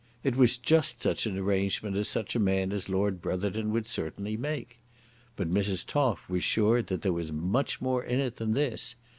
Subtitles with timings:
[0.23, 4.35] It was just such an arrangement as such a man as Lord Brotherton would certainly
[4.35, 4.79] make.
[5.35, 5.85] But Mrs.
[5.85, 7.31] Toff was sure that there was
[7.79, 8.95] more in it than this.